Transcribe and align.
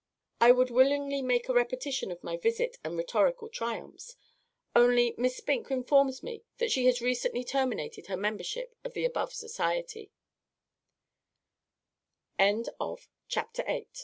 I 0.39 0.51
would 0.51 0.71
willingly 0.71 1.21
make 1.21 1.47
a 1.47 1.53
repetition 1.53 2.09
of 2.11 2.23
my 2.23 2.35
visit 2.35 2.79
and 2.83 2.97
rhetorical 2.97 3.49
triumphs, 3.49 4.15
only 4.75 5.13
Miss 5.15 5.37
SPINK 5.37 5.69
informs 5.69 6.23
me 6.23 6.43
that 6.57 6.71
she 6.71 6.87
has 6.87 7.01
recently 7.03 7.43
terminated 7.43 8.07
her 8.07 8.17
membership 8.17 8.73
with 8.83 8.95
the 8.95 9.05
above 9.05 9.31
society. 9.31 10.09